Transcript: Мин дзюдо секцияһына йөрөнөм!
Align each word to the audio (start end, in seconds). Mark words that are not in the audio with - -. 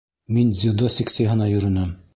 Мин 0.37 0.47
дзюдо 0.55 0.89
секцияһына 0.97 1.53
йөрөнөм! 1.55 1.97